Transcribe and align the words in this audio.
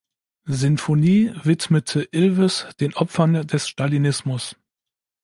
Sinfonie 0.49 1.31
widmete 1.43 2.01
Ilves 2.11 2.65
den 2.79 2.95
Opfern 2.95 3.45
des 3.45 3.67
Stalinismus. 3.69 4.55